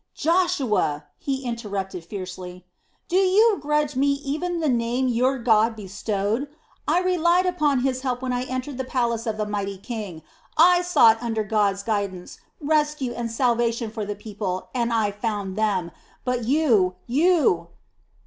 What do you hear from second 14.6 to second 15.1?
and